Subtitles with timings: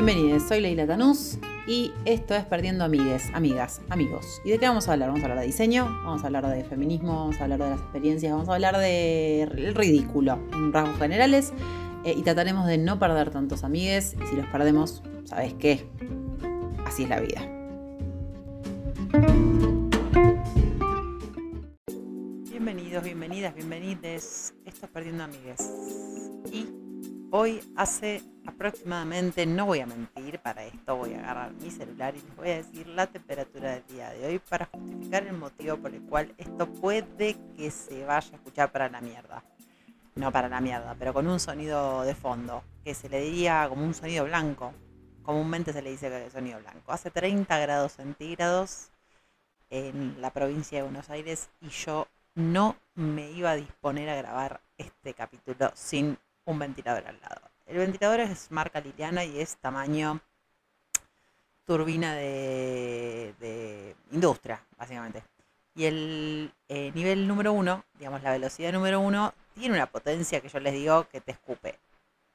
[0.00, 4.40] Bienvenidos, soy Leila Tanús y esto es Perdiendo Amigues, Amigas, Amigos.
[4.44, 5.08] ¿Y de qué vamos a hablar?
[5.08, 7.80] Vamos a hablar de diseño, vamos a hablar de feminismo, vamos a hablar de las
[7.80, 11.52] experiencias, vamos a hablar del ridículo en rasgos generales
[12.04, 15.84] eh, y trataremos de no perder tantos amigues y si los perdemos, ¿sabes qué?
[16.86, 17.40] Así es la vida.
[22.48, 24.54] Bienvenidos, bienvenidas, bienvenides.
[24.64, 25.68] Esto es Perdiendo Amigues.
[26.52, 26.87] Y
[27.30, 32.22] Hoy hace aproximadamente, no voy a mentir, para esto voy a agarrar mi celular y
[32.22, 35.92] les voy a decir la temperatura del día de hoy para justificar el motivo por
[35.94, 39.44] el cual esto puede que se vaya a escuchar para la mierda.
[40.14, 43.84] No para la mierda, pero con un sonido de fondo, que se le diría como
[43.84, 44.72] un sonido blanco.
[45.22, 46.92] Comúnmente se le dice que sonido blanco.
[46.92, 48.88] Hace 30 grados centígrados
[49.68, 54.62] en la provincia de Buenos Aires y yo no me iba a disponer a grabar
[54.78, 56.16] este capítulo sin
[56.48, 57.42] un ventilador al lado.
[57.66, 60.20] El ventilador es marca Liliana y es tamaño
[61.66, 65.22] turbina de, industria, básicamente.
[65.74, 70.48] Y el eh, nivel número uno, digamos la velocidad número uno, tiene una potencia que
[70.48, 71.78] yo les digo que te escupe.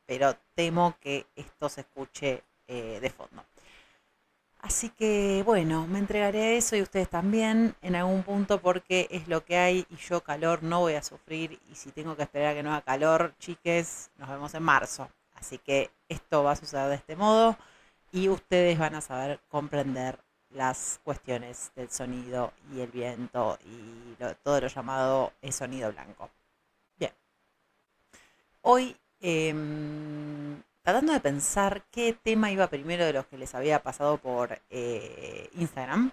[0.05, 3.43] Pero temo que esto se escuche eh, de fondo.
[4.63, 9.27] Así que bueno, me entregaré a eso y ustedes también en algún punto porque es
[9.27, 12.53] lo que hay y yo calor no voy a sufrir y si tengo que esperar
[12.53, 15.09] a que no haga calor, chiques, nos vemos en marzo.
[15.35, 17.57] Así que esto va a suceder de este modo
[18.13, 20.17] y ustedes van a saber comprender
[20.51, 26.29] las cuestiones del sonido y el viento y todo lo llamado el sonido blanco.
[26.97, 27.11] Bien.
[28.61, 34.17] Hoy em, tratando de pensar qué tema iba primero de los que les había pasado
[34.17, 36.11] por eh, Instagram.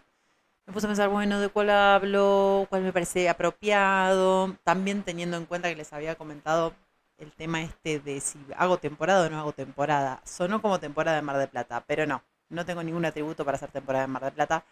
[0.66, 5.46] Me puse a pensar, bueno, de cuál hablo, cuál me parece apropiado, también teniendo en
[5.46, 6.72] cuenta que les había comentado
[7.18, 10.22] el tema este de si hago temporada o no hago temporada.
[10.24, 13.70] Sonó como temporada de Mar de Plata, pero no, no tengo ningún atributo para hacer
[13.72, 14.64] temporada de Mar de Plata,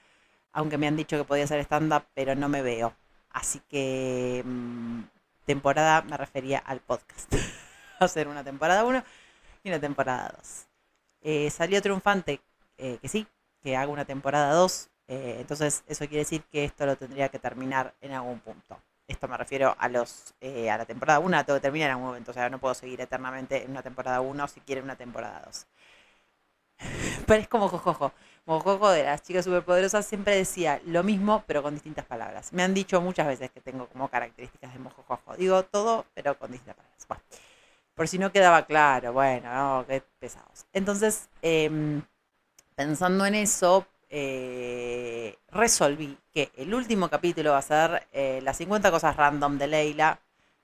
[0.53, 2.95] aunque me han dicho que podía hacer stand-up, pero no me veo.
[3.31, 5.03] Así que mm,
[5.47, 7.33] temporada me refería al podcast.
[8.05, 9.03] hacer una temporada 1 y
[9.69, 10.67] una temporada 2.
[11.23, 12.41] Eh, salió triunfante
[12.77, 13.27] eh, que sí,
[13.63, 14.91] que haga una temporada 2.
[15.09, 18.79] Eh, entonces eso quiere decir que esto lo tendría que terminar en algún punto.
[19.07, 22.09] Esto me refiero a los a la temporada 1, la tengo que terminar en algún
[22.09, 22.31] momento.
[22.31, 25.67] O sea, no puedo seguir eternamente en una temporada 1 si quiere una temporada 2.
[27.27, 28.13] Pero es como Jojojo.
[28.47, 32.53] Jojojo de las chicas superpoderosas siempre decía lo mismo, pero con distintas palabras.
[32.53, 35.37] Me han dicho muchas veces que tengo como características de Mojojojo.
[35.37, 37.07] Digo todo, pero con distintas palabras.
[37.09, 37.23] Bueno.
[37.99, 40.67] Por si no quedaba claro, bueno, no, qué pesados.
[40.73, 42.01] Entonces, em,
[42.77, 48.93] pensando en eso, eh, resolví que el último capítulo va a ser eh, las 50
[48.93, 50.21] cosas random de Leila,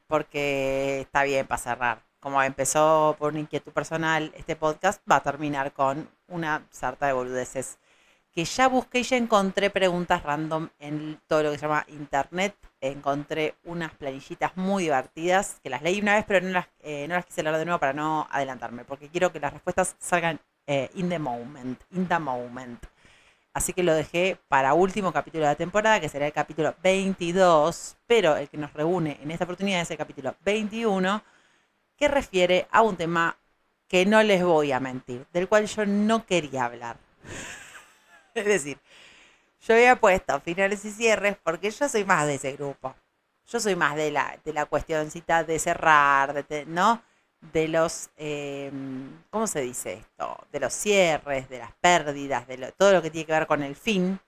[0.06, 2.02] porque está bien para cerrar.
[2.20, 7.14] Como empezó por una inquietud personal, este podcast va a terminar con una sarta de
[7.14, 7.78] boludeces
[8.34, 12.56] que ya busqué y ya encontré preguntas random en todo lo que se llama internet.
[12.80, 17.14] Encontré unas planillitas muy divertidas que las leí una vez, pero no las, eh, no
[17.14, 20.90] las quise leer de nuevo para no adelantarme, porque quiero que las respuestas salgan eh,
[20.94, 22.84] in the moment, in the moment.
[23.52, 27.96] Así que lo dejé para último capítulo de la temporada, que será el capítulo 22,
[28.04, 31.22] pero el que nos reúne en esta oportunidad es el capítulo 21,
[31.96, 33.36] que refiere a un tema
[33.86, 36.96] que no les voy a mentir, del cual yo no quería hablar.
[38.40, 38.78] es decir,
[39.66, 42.94] yo había puesto finales y cierres porque yo soy más de ese grupo.
[43.46, 47.02] Yo soy más de la, de la cuestioncita de cerrar, de, ¿no?
[47.52, 50.46] De los, em, ¿cómo se dice esto?
[50.50, 53.76] De los cierres, de las pérdidas, de todo lo que tiene que ver con el
[53.76, 54.18] fin.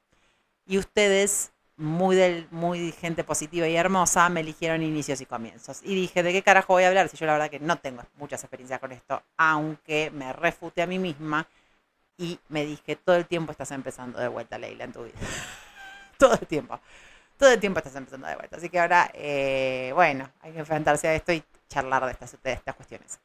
[0.67, 5.81] Y ustedes, muy, del, muy gente positiva y hermosa, me eligieron inicios y comienzos.
[5.83, 7.09] Y dije, ¿de qué carajo voy a hablar?
[7.09, 10.87] Si yo la verdad que no tengo muchas experiencias con esto, aunque me refute a
[10.87, 11.49] mí misma
[12.19, 15.19] y me dije, todo el tiempo estás empezando de vuelta, Leila, en tu vida.
[16.19, 16.81] todo el tiempo.
[17.39, 18.57] Todo el tiempo estás empezando de vuelta.
[18.57, 22.53] Así que ahora, eh, bueno, hay que enfrentarse a esto y charlar de estas, de
[22.53, 23.21] estas cuestiones.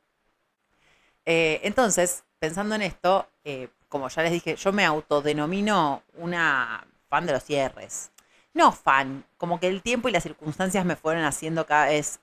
[1.26, 7.26] Eh, entonces, pensando en esto, eh, como ya les dije, yo me autodenomino una fan
[7.26, 8.12] de los cierres.
[8.54, 12.20] No fan, como que el tiempo y las circunstancias me fueron haciendo cada vez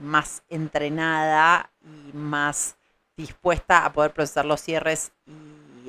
[0.00, 2.76] más entrenada y más
[3.14, 5.12] dispuesta a poder procesar los cierres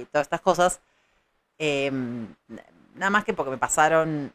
[0.01, 0.81] y todas estas cosas.
[1.57, 2.27] Em,
[2.95, 4.33] nada más que porque me pasaron,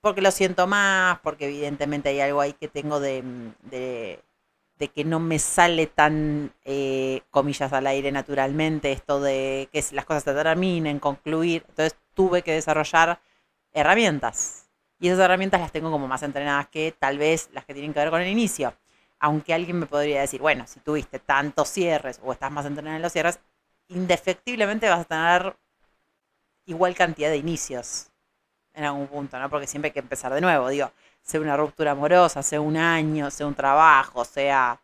[0.00, 3.22] porque lo siento más, porque evidentemente hay algo ahí que tengo de,
[3.62, 10.04] de, que no me sale tan, eh, comillas al aire naturalmente, esto de que las
[10.04, 11.64] cosas se terminen, concluir.
[11.68, 13.20] Entonces tuve que desarrollar
[13.72, 14.66] herramientas.
[14.98, 18.00] Y esas herramientas las tengo como más entrenadas que tal vez las que tienen que
[18.00, 18.74] ver con el inicio.
[19.18, 23.02] Aunque alguien me podría decir, bueno, si tuviste tantos cierres o estás más entrenado en
[23.02, 23.40] los cierres,
[23.88, 25.56] indefectiblemente vas a tener
[26.66, 28.08] igual cantidad de inicios
[28.74, 29.48] en algún punto, ¿no?
[29.48, 30.92] Porque siempre hay que empezar de nuevo, digo,
[31.22, 34.80] sea una ruptura amorosa, sea un año, sea un trabajo, sea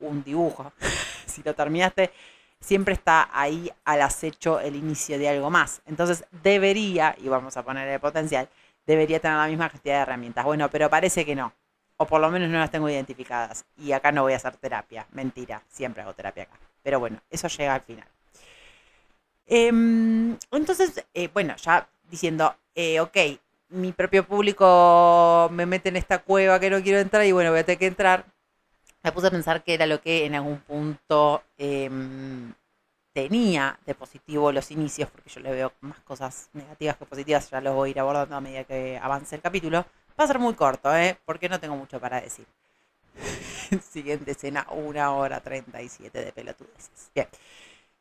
[0.00, 0.72] un dibujo.
[1.26, 2.12] si lo terminaste,
[2.60, 5.82] siempre está ahí al acecho el inicio de algo más.
[5.86, 8.48] Entonces debería, y vamos a poner el potencial,
[8.86, 10.44] debería tener la misma cantidad de herramientas.
[10.44, 11.52] Bueno, pero parece que no.
[11.96, 13.64] O por lo menos no las tengo identificadas.
[13.76, 15.06] Y acá no voy a hacer terapia.
[15.12, 16.58] Mentira, siempre hago terapia acá.
[16.88, 18.06] Pero bueno, eso llega al final.
[19.46, 23.14] Em, entonces, eh, bueno, ya diciendo, eh, ok,
[23.68, 27.60] mi propio público me mete en esta cueva que no quiero entrar y bueno, voy
[27.60, 28.24] a tener que entrar.
[29.02, 32.54] Me puse a pensar que era lo que en algún punto em,
[33.12, 37.60] tenía de positivo los inicios, porque yo le veo más cosas negativas que positivas, ya
[37.60, 39.84] lo voy a ir abordando a medida que avance el capítulo.
[40.18, 41.18] Va a ser muy corto, ¿eh?
[41.26, 42.46] porque no tengo mucho para decir.
[43.90, 47.10] Siguiente escena, una hora 37 de pelotudeces.
[47.14, 47.28] Bien.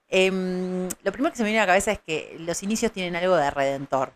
[0.09, 3.15] Em, lo primero que se me viene a la cabeza es que los inicios tienen
[3.15, 4.13] algo de redentor,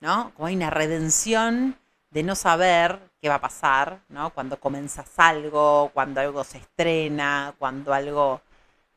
[0.00, 0.32] ¿no?
[0.34, 1.76] Como hay una redención
[2.10, 4.30] de no saber qué va a pasar, ¿no?
[4.30, 8.42] Cuando comenzas algo, cuando algo se estrena, cuando algo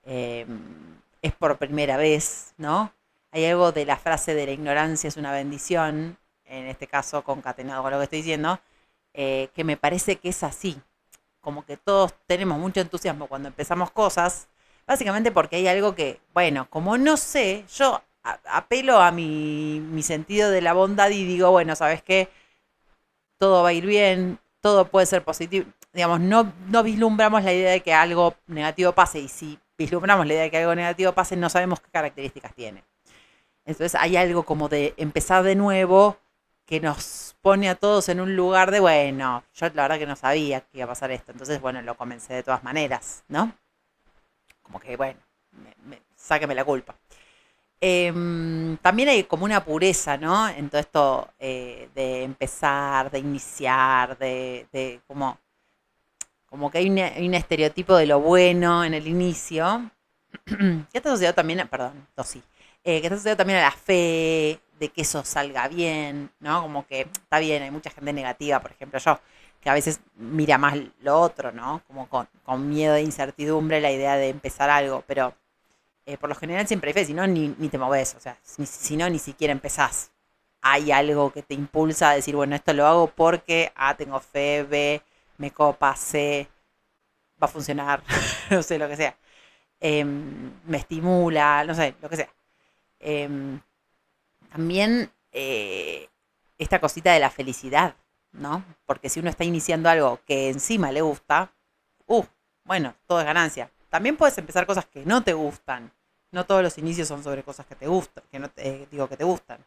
[0.04, 2.92] em, es por primera vez, ¿no?
[3.32, 7.84] Hay algo de la frase de la ignorancia es una bendición, en este caso concatenado
[7.84, 8.60] con lo que estoy diciendo,
[9.14, 10.82] eh, que me parece que es así.
[11.46, 14.50] Como que todos tenemos mucho entusiasmo cuando empezamos cosas,
[14.88, 20.52] Básicamente porque hay algo que, bueno, como no sé, yo apelo a mi, mi sentido
[20.52, 22.30] de la bondad y digo, bueno, ¿sabes qué?
[23.40, 25.66] Todo va a ir bien, todo puede ser positivo.
[25.92, 30.34] Digamos, no, no vislumbramos la idea de que algo negativo pase y si vislumbramos la
[30.34, 32.84] idea de que algo negativo pase, no sabemos qué características tiene.
[33.66, 36.18] Entonces hay algo como de empezar de nuevo
[36.66, 40.16] que nos pone a todos en un lugar de, bueno, yo la verdad que no
[40.16, 43.54] sabía que iba a pasar esto, entonces, bueno, lo comencé de todas maneras, ¿no?
[44.66, 45.20] como que, bueno,
[45.86, 46.96] me, sáqueme la culpa.
[47.80, 50.50] Em, también hay como una pureza, ¿no?
[50.50, 55.38] En todo esto eh, de empezar, de iniciar, de, como,
[56.48, 59.92] como que hay un, estereotipo de lo bueno en el inicio,
[60.46, 62.42] que está asociado también, perdón, sí,
[62.86, 66.62] eh, que está asociado también a la fe, de que eso salga bien, ¿no?
[66.62, 69.20] Como que está bien, hay mucha gente negativa, por ejemplo, yo
[69.66, 71.82] que a veces mira más lo otro, ¿no?
[71.88, 75.34] Como con, miedo e incertidumbre la idea de empezar algo, pero
[76.06, 78.96] eh, por lo general siempre hay fe, si no, ni, te moves, o sea, si,
[78.96, 80.12] no, ni siquiera empezás.
[80.62, 84.64] Hay algo que te impulsa a decir, bueno, esto lo hago porque A, tengo fe,
[84.64, 85.02] B,
[85.40, 86.48] me copa, C,
[87.42, 88.04] va a funcionar,
[88.52, 89.16] no sé, lo que sea.
[89.80, 92.30] Em, me estimula, no sé, lo que sea.
[93.00, 93.60] Em,
[94.52, 96.10] también eh,
[96.58, 97.96] esta cosita de la felicidad,
[98.32, 98.64] ¿no?
[98.86, 101.52] Porque si uno está iniciando algo que encima le gusta,
[102.08, 102.24] uh,
[102.64, 103.70] bueno, todo es ganancia.
[103.90, 105.92] También puedes empezar cosas que no te gustan.
[106.32, 109.08] No todos los inicios son sobre cosas que te gustan, que no te, eh, digo
[109.08, 109.60] que te gustan.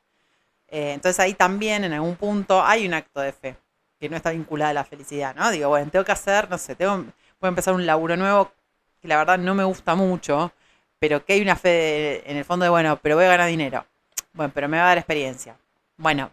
[0.69, 3.57] Eh, entonces ahí también en algún punto hay un acto de fe
[3.99, 5.51] que no está vinculada a la felicidad, ¿no?
[5.51, 8.53] Digo, bueno, tengo que hacer, no sé, tengo, voy a empezar un laburo nuevo
[9.01, 10.53] que la verdad no me gusta mucho,
[10.99, 13.87] pero que hay una fe en el fondo de, bueno, pero voy a ganar dinero.
[14.33, 15.56] Bueno, pero me va a dar experiencia.
[15.97, 16.31] Bueno,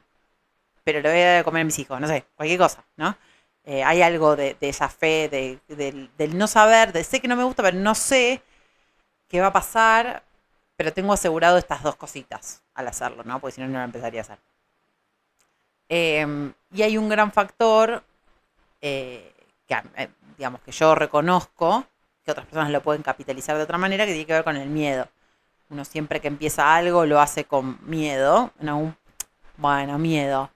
[0.83, 3.17] pero lo voy a comer a mis hijos, no sé, cualquier cosa, ¿no?
[3.65, 7.43] Eh, hay algo de, esa fe, de, del, no saber, de sé que no me
[7.43, 8.43] gusta, pero no sé
[9.27, 10.23] qué va a pasar,
[10.75, 13.39] pero tengo asegurado estas dos cositas al hacerlo, ¿no?
[13.39, 14.37] Porque si no, no lo empezaría a hacer.
[15.89, 18.03] Em, y hay un gran factor
[18.81, 19.33] eh,
[19.67, 21.85] que, eh, digamos, que yo reconozco,
[22.25, 24.69] que otras personas lo pueden capitalizar de otra manera, que tiene que ver con el
[24.69, 25.07] miedo.
[25.69, 28.95] Uno siempre que empieza algo lo hace con miedo, algún,
[29.57, 30.49] bueno, miedo.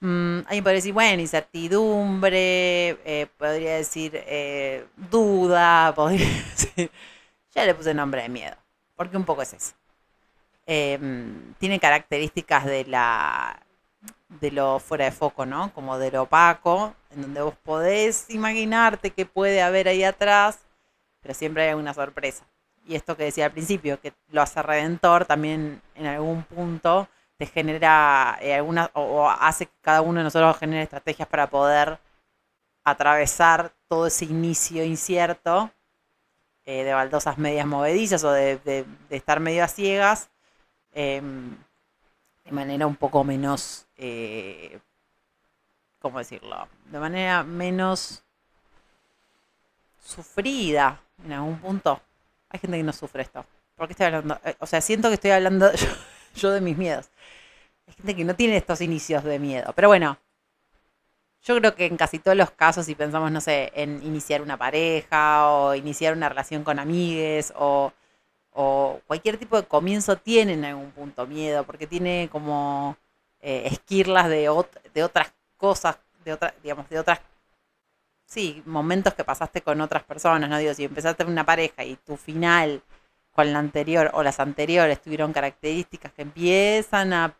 [0.00, 6.90] Mm, alguien podría decir, bueno, incertidumbre, eh, podría decir eh, duda, podría decir...
[7.54, 8.56] Ya le puse nombre de miedo,
[8.96, 9.74] porque un poco es eso.
[10.66, 13.60] Em, tiene características de la
[14.40, 15.72] de lo fuera de foco, ¿no?
[15.74, 20.58] Como de lo opaco, en donde vos podés imaginarte que puede haber ahí atrás,
[21.24, 22.44] pero siempre hay una sorpresa.
[22.86, 27.46] Y esto que decía al principio, que lo hace redentor, también en algún punto te
[27.46, 31.98] genera eh, alguna, o, hace que cada uno de nosotros genere estrategias para poder
[32.84, 35.70] atravesar todo ese inicio incierto
[36.66, 40.28] eh, de baldosas medias movedizas o de, estar medio a ciegas
[40.92, 41.56] em,
[42.44, 44.78] de manera un poco menos, eh,
[46.00, 46.68] ¿cómo decirlo?
[46.90, 48.22] De manera menos
[50.04, 52.00] sufrida en algún punto.
[52.48, 53.44] Hay gente que no sufre esto.
[53.76, 54.38] ¿Por qué estoy hablando?
[54.60, 55.70] O sea, siento que estoy hablando
[56.34, 57.10] yo de mis miedos.
[57.86, 59.72] Hay gente que no tiene estos inicios de miedo.
[59.74, 60.18] Pero bueno,
[61.42, 64.56] yo creo que en casi todos los casos, si pensamos, no sé, en iniciar una
[64.56, 67.92] pareja o iniciar una relación con amigues o,
[68.52, 72.96] o cualquier tipo de comienzo tiene en algún punto miedo, porque tiene como
[73.42, 74.50] eh, esquirlas de,
[74.94, 77.20] de otras cosas, de otras, digamos, de otras,
[78.26, 80.58] sí, momentos que pasaste con otras personas, ¿no?
[80.58, 82.82] Digo, si empezaste una pareja y tu final
[83.32, 87.34] con la anterior o las anteriores tuvieron características que empiezan a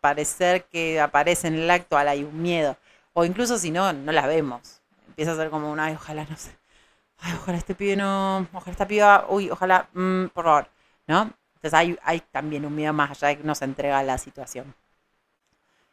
[0.00, 2.76] parecer que aparecen en el actual, hay un miedo.
[3.12, 4.80] O incluso si no, no las vemos.
[5.08, 6.56] Empieza a ser como una, ay, ojalá, no sé.
[7.18, 10.68] Ay, ojalá este pibe no, ojalá esta piba, uy, ojalá, mm, por favor,
[11.06, 11.32] ¿no?
[11.54, 14.74] Entonces hay, hay también un miedo más allá de que nos entrega la situación.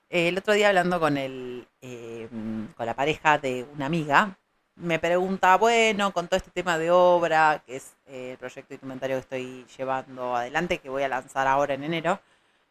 [0.10, 4.38] El otro día hablando con, el, em, con la pareja de una amiga,
[4.76, 9.18] me pregunta, bueno, con todo este tema de obra, que es eh, el proyecto documentario
[9.18, 12.20] que estoy llevando adelante, que voy a lanzar ahora en enero,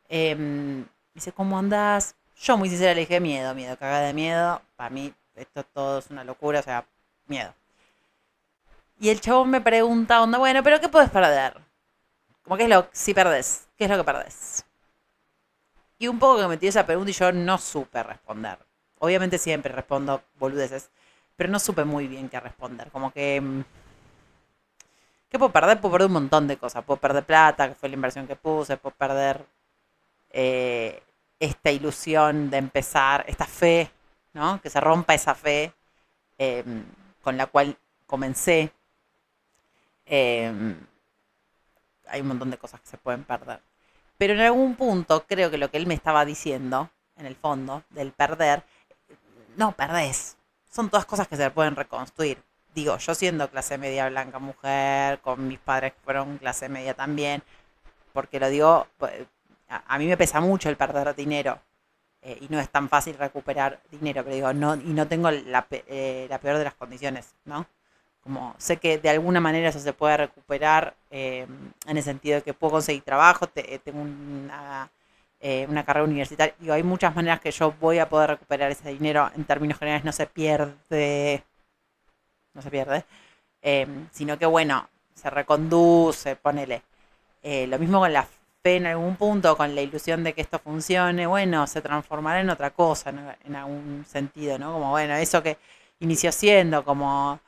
[0.09, 2.17] eh, dice, ¿cómo andas?
[2.41, 4.63] Yo muy sincera le dije, miedo, miedo, cagada de miedo.
[4.77, 6.87] Para mí esto todo es una locura, o sea,
[7.27, 7.55] miedo.
[9.01, 11.57] Y el chabón me pregunta, onda, bueno, pero ¿qué puedes perder?
[12.43, 14.65] Como que es lo, si perdés, ¿qué es lo que perdés?
[15.99, 18.59] Y un poco que me tiró esa pregunta y yo no supe responder.
[19.01, 20.91] Obviamente siempre respondo boludeces,
[21.37, 22.91] pero no supe muy bien qué responder.
[22.91, 23.41] Como que...
[23.41, 23.63] Mm,
[25.29, 25.81] ¿Qué puedo perder?
[25.81, 26.85] Puedo perder un montón de cosas.
[26.85, 29.45] Puedo perder plata, que fue la inversión que puse, puedo perder
[30.31, 31.03] eh,
[31.39, 33.91] esta ilusión de empezar, esta fe,
[34.33, 34.61] ¿no?
[34.61, 35.73] Que se rompa esa fe
[36.39, 36.85] em,
[37.23, 37.77] con la cual
[38.07, 38.73] comencé.
[40.07, 40.79] Em,
[42.09, 43.61] hay un montón de cosas que se pueden perder.
[44.19, 47.85] Pero en algún punto creo que lo que él me estaba diciendo, en el fondo,
[47.91, 48.65] del perder,
[49.57, 50.37] no perdés.
[50.71, 52.43] Son todas cosas que se pueden reconstruir.
[52.75, 57.43] Digo, yo siendo clase media blanca mujer, con mis padres que fueron clase media también,
[58.13, 59.13] porque lo digo, pues,
[59.69, 61.61] a, mí me pesa mucho el perder dinero.
[62.21, 65.67] Eh, y no es tan fácil recuperar dinero, pero digo, no, y no tengo la,
[65.71, 67.67] eh, la peor de las condiciones, ¿no?
[68.29, 71.47] Como sé que de alguna manera eso se puede recuperar eh,
[71.87, 74.91] en el sentido de que puedo conseguir trabajo, tengo una,
[75.69, 76.55] una, carrera universitaria.
[76.59, 79.31] Digo, hay muchas maneras que yo voy a poder recuperar ese dinero.
[79.35, 81.43] En términos generales no se pierde,
[82.55, 83.05] no se pierde,
[84.13, 86.83] sino que bueno, se reconduce, ponele.
[87.43, 88.27] lo mismo con la
[88.77, 92.71] en algún punto con la ilusión de que esto funcione, bueno, se transformará en otra
[92.71, 93.11] cosa
[93.45, 94.73] en, algún sentido, ¿no?
[94.73, 95.59] Como, bueno, eso que
[96.01, 97.41] inició siendo como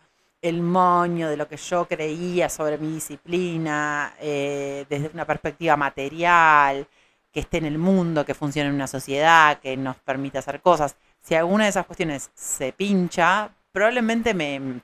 [0.42, 6.86] el moño de lo que yo creía sobre mi disciplina, eh, desde una perspectiva material,
[7.32, 10.96] que esté en el mundo, que funcione en una sociedad, que nos permita hacer cosas.
[11.20, 14.82] Si alguna de esas cuestiones se pincha, probablemente me,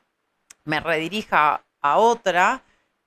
[0.64, 2.62] me redirija a otra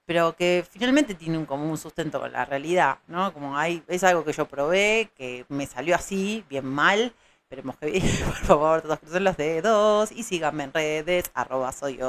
[0.09, 3.31] pero que finalmente tiene un común sustento con la realidad, ¿no?
[3.31, 7.13] Como hay, es algo que yo probé, que me salió así, bien mal,
[7.49, 11.99] esperemos que por favor todos crucen los dedos y síganme en redes, arroba soy.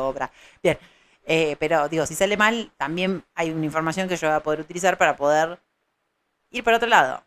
[0.63, 0.79] Bien,
[1.25, 4.61] eh, pero digo, si sale mal, también hay una información que yo voy a poder
[4.61, 5.59] utilizar para poder
[6.51, 7.25] ir para otro lado.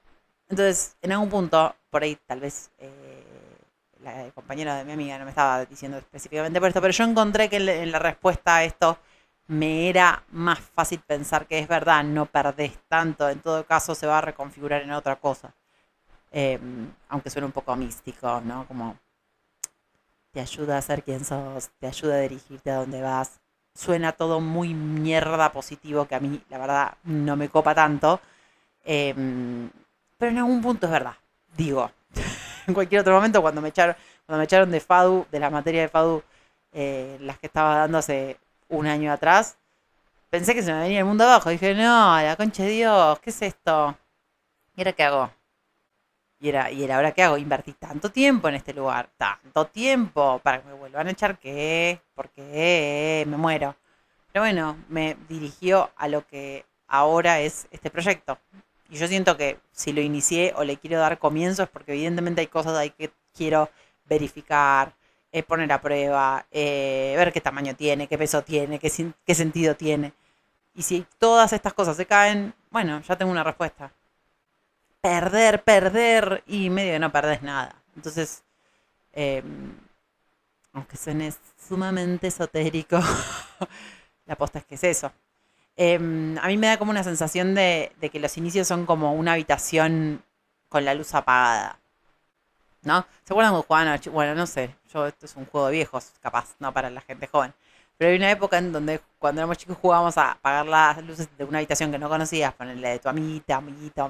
[0.47, 3.23] Entonces, en algún punto, por ahí tal vez eh,
[4.01, 7.49] la compañera de mi amiga no me estaba diciendo específicamente por esto, pero yo encontré
[7.49, 8.99] que en la respuesta a esto
[9.47, 14.05] me era más fácil pensar que es verdad, no perdés tanto, en todo caso se
[14.05, 15.55] va a reconfigurar en otra cosa.
[16.33, 18.67] Em, aunque suene un poco místico, ¿no?
[18.67, 18.97] Como
[20.31, 23.39] te ayuda a ser quien sos, te ayuda a dirigirte a donde vas.
[23.75, 28.19] Suena todo muy mierda positivo que a mí, la verdad, no me copa tanto.
[28.83, 29.69] Em,
[30.17, 31.15] pero en algún punto es verdad,
[31.55, 31.91] digo.
[32.67, 35.81] en cualquier otro momento, cuando me echaron, cuando me echaron de FADU, de la materia
[35.81, 36.23] de FADU,
[36.73, 38.37] eh, las que estaba dando hace
[38.69, 39.57] un año atrás,
[40.29, 41.49] pensé que se me venía el mundo abajo.
[41.51, 43.97] Dije, no, la concha Dios, ¿qué es esto?
[44.75, 45.42] ¿Y ahora qué hago?
[46.43, 50.41] Y era, y era ahora qué hago, invertí tanto tiempo en este lugar, tanto tiempo
[50.43, 53.77] para que me vuelvan a echar qué, porque me muero.
[54.29, 58.37] Pero bueno, me dirigió a lo que ahora es este proyecto.
[58.89, 62.41] Y yo siento que si lo inicié o le quiero dar comienzo es porque evidentemente
[62.41, 63.69] hay cosas ahí que quiero
[64.03, 64.93] verificar,
[65.31, 68.91] eh, poner a prueba, eh, ver qué tamaño tiene, qué peso tiene, qué,
[69.25, 70.11] qué sentido tiene.
[70.75, 73.93] Y si todas estas cosas se caen, bueno, ya tengo una respuesta.
[75.03, 77.75] Perder, perder y medio que no perdés nada.
[77.93, 78.41] Entonces,
[79.11, 79.75] em,
[80.71, 81.33] aunque suene
[81.67, 82.97] sumamente esotérico,
[84.25, 85.11] la aposta es que es eso.
[85.75, 89.33] Em, a mí me da como una sensación de, que los inicios son como una
[89.33, 90.23] habitación
[90.69, 91.79] con la luz apagada.
[92.83, 93.05] ¿No?
[93.25, 96.55] ¿Se acuerdan cuando jugaban Bueno, no sé, yo esto es un juego de viejos, capaz,
[96.59, 97.53] no para la gente joven.
[97.97, 101.43] Pero hay una época en donde cuando éramos chicos jugábamos a apagar las luces de
[101.43, 104.05] una habitación que no conocías, ponerle de tu amiguita, amiguita,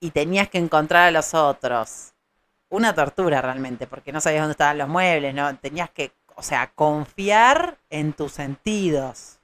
[0.00, 2.14] y tenías que encontrar a los otros.
[2.68, 5.56] Una tortura realmente, porque no sabías dónde estaban los muebles, ¿no?
[5.58, 9.38] Tenías que, o sea, confiar en tus sentidos,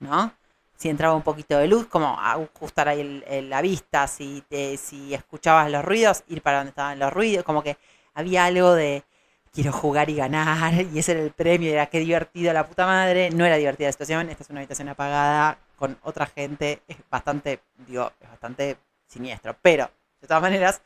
[0.00, 0.32] ¿no?
[0.76, 5.70] si entraba un poquito de luz, como ajustar ahí la vista, si, te, si escuchabas
[5.70, 7.78] los ruidos, ir para donde estaban los ruidos, como que
[8.14, 9.04] había algo de
[9.52, 13.30] quiero jugar y ganar, y ese era el premio, era qué divertido la puta madre,
[13.30, 17.60] no era divertida la situación, esta es una habitación apagada con otra gente, es bastante,
[17.86, 20.80] digo, es bastante siniestro, pero de todas maneras,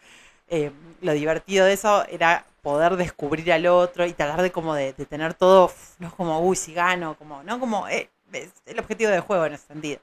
[0.49, 4.93] eh, lo divertido de eso era poder descubrir al otro y tratar de como de,
[4.93, 9.21] tener todo, no como, uy, si gano, como, no como, eh, es el objetivo del
[9.21, 10.01] juego en ese sentido.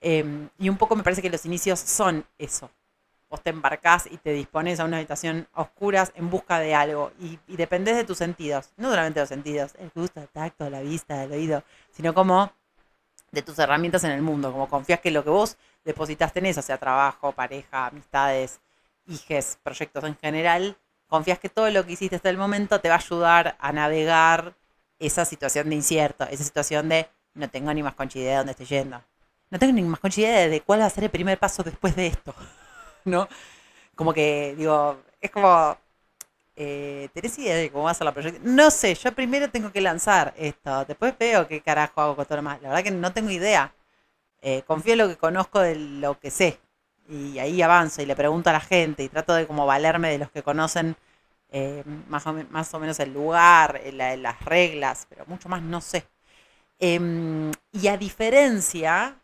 [0.00, 2.70] Em, y un poco me parece que los inicios son eso.
[3.28, 7.38] Vos te embarcás y te dispones a una habitación oscuras en busca de algo y,
[7.46, 10.80] y dependés de tus sentidos, no solamente de los sentidos, el gusto, el tacto, la
[10.80, 12.52] vista, el oído, sino como
[13.32, 16.62] de tus herramientas en el mundo, como confías que lo que vos depositaste en eso,
[16.62, 18.60] sea trabajo, pareja, amistades,
[19.06, 20.76] hijes, proyectos en general,
[21.08, 24.54] confías que todo lo que hiciste hasta el momento te va a ayudar a navegar
[24.98, 28.52] esa situación de incierto, esa situación de no tengo ni más concha idea de dónde
[28.52, 29.02] estoy yendo.
[29.50, 31.96] No tengo ni más concha idea de cuál va a ser el primer paso después
[31.96, 32.34] de esto.
[33.04, 33.28] ¿No?
[33.94, 35.76] Como que, digo, es como.
[36.62, 38.54] Eh, ¿Tenés idea de cómo va a la proyección?
[38.54, 40.84] No sé, yo primero tengo que lanzar esto.
[40.84, 42.60] Después veo qué carajo hago con todo lo demás.
[42.60, 43.72] La verdad que no tengo idea.
[44.42, 46.60] Eh, confío en lo que conozco de lo que sé.
[47.08, 50.18] Y ahí avanzo y le pregunto a la gente y trato de como valerme de
[50.18, 50.96] los que conocen
[51.50, 56.06] eh, más, o más, o menos el lugar, las reglas, pero mucho más no sé.
[56.78, 59.16] Em, y a diferencia,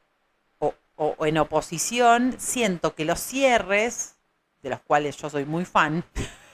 [0.59, 4.17] o, en oposición, siento que los cierres,
[4.63, 6.05] de los cuales yo soy muy fan,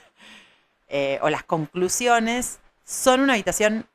[0.94, 3.88] eh, o las conclusiones, son una habitación,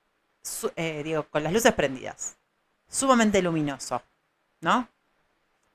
[0.76, 2.38] eh, digo, con las luces prendidas,
[2.90, 4.02] sumamente luminoso,
[4.62, 4.90] ¿no?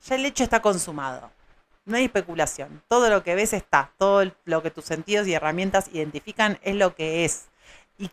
[0.04, 1.30] Ya el hecho está consumado.
[1.84, 2.82] No hay especulación.
[2.88, 3.92] Todo lo que ves está.
[3.98, 7.44] Todo lo que tus sentidos y herramientas identifican es lo que es.
[7.98, 8.10] Y,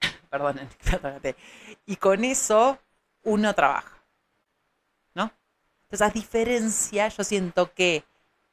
[0.30, 0.60] perdón,
[1.84, 2.78] y con eso
[3.22, 4.02] uno trabaja.
[5.14, 5.30] ¿No?
[5.82, 8.02] Entonces, a diferencia, yo siento que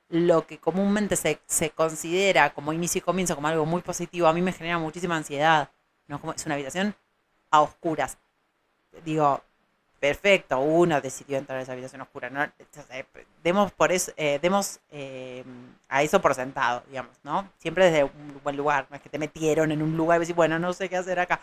[0.09, 4.41] lo que comúnmente se, considera como inicio y comienzo, como algo muy positivo, a mí
[4.41, 5.69] me genera muchísima ansiedad.
[6.07, 6.19] ¿no?
[6.21, 6.95] Como es una habitación
[7.51, 8.17] a oscuras.
[9.03, 9.41] Digo,
[9.99, 12.29] perfecto, uno decidió entrar a esa habitación oscura.
[12.29, 12.45] ¿no?
[13.43, 15.43] demos por eso, eh, demos eh,
[15.89, 17.49] a eso por sentado, digamos, ¿no?
[17.57, 20.35] Siempre desde un buen lugar, no es que te metieron en un lugar y decís,
[20.35, 21.41] bueno, no sé qué hacer acá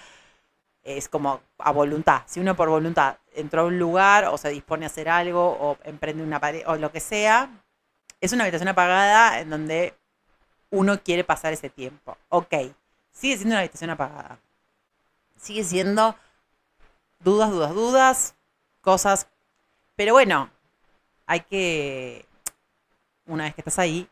[0.85, 2.23] es como a voluntad.
[2.27, 5.79] Si uno por voluntad entró a un lugar o se dispone a hacer algo o
[5.85, 7.51] emprende una pared o lo que sea,
[8.25, 9.95] es una habitación apagada en donde
[10.71, 12.17] uno quiere pasar ese tiempo.
[12.31, 12.55] Ok,
[13.13, 14.39] sigue siendo una habitación apagada.
[15.37, 16.17] Sigue siendo
[17.21, 18.35] dudas, dudas, dudas,
[18.81, 19.27] cosas.
[19.95, 20.51] Pero bueno,
[21.27, 22.25] hay que,
[23.27, 24.09] una vez que estás ahí,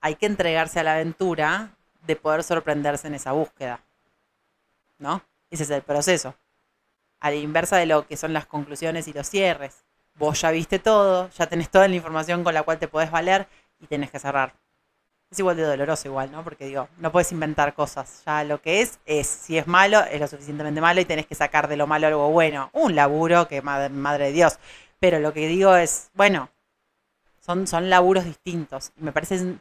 [0.00, 1.70] hay que entregarse a la aventura
[2.06, 3.80] de poder sorprenderse en esa búsqueda.
[4.98, 5.22] ¿No?
[5.50, 6.34] Ese es el proceso.
[7.20, 9.84] A la inversa de lo que son las conclusiones y los cierres.
[10.18, 13.46] Vos ya viste todo, ya tenés toda la información con la cual te podés valer
[13.80, 14.52] y tenés que cerrar.
[15.30, 16.42] Es igual de doloroso igual, ¿no?
[16.42, 18.22] Porque digo, no puedes inventar cosas.
[18.24, 21.34] Ya lo que es, es, si es malo, es lo suficientemente malo y tenés que
[21.34, 22.70] sacar de lo malo algo bueno.
[22.72, 24.58] Un laburo que madre, madre de Dios.
[24.98, 26.48] Pero lo que digo es, bueno,
[27.40, 28.92] son, son laburos distintos.
[28.96, 29.58] Me parece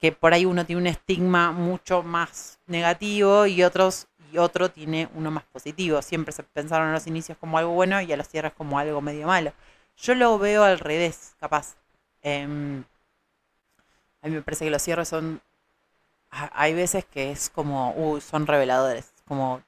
[0.00, 5.08] que por ahí uno tiene un estigma mucho más negativo y otros y otro tiene
[5.14, 6.02] uno más positivo.
[6.02, 9.00] Siempre se pensaron a los inicios como algo bueno y a los cierres como algo
[9.00, 9.52] medio malo.
[9.96, 11.76] Yo lo veo al revés, capaz.
[12.22, 12.84] Em,
[14.22, 15.40] a mí me parece que los cierres son...
[16.30, 19.12] Hay veces que es como, uy, son reveladores.
[19.26, 19.62] Como,